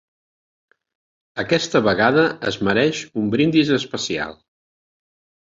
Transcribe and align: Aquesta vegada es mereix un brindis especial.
Aquesta 1.43 1.81
vegada 1.89 2.23
es 2.53 2.57
mereix 2.69 3.03
un 3.25 3.29
brindis 3.37 3.71
especial. 3.79 4.35